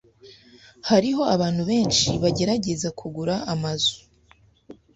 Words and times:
Hariho 0.89 1.21
abantu 1.35 1.61
benshi 1.71 2.09
bagerageza 2.23 2.87
kugura 2.99 3.35
amazu. 3.53 3.95